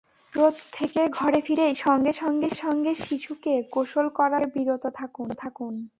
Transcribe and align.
রোদ 0.33 0.53
থেকে 0.71 1.07
ঘরে 1.09 1.39
ফিরেই 1.41 1.75
সঙ্গে 1.75 2.11
সঙ্গে 2.13 2.49
শিশুকে 2.95 3.53
গোসল 3.73 4.07
করানো 4.09 4.47
থেকে 4.47 4.53
বিরত 4.53 4.83
থাকুন। 5.39 5.87